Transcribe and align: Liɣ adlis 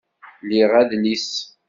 Liɣ 0.49 0.69
adlis 0.81 1.29